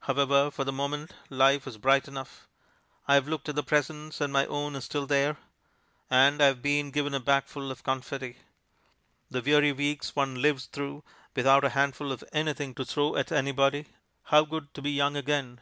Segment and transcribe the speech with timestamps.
[0.00, 2.46] However, for the moment life is bright enough.
[3.08, 5.38] I have looked at the presents and my own is still there.
[6.10, 8.36] And I have been given a bagful of confetti.
[9.30, 11.02] The weary weeks one lives through
[11.34, 13.86] without a handful of anything to throw at anybody.
[14.24, 15.58] How good to be young again.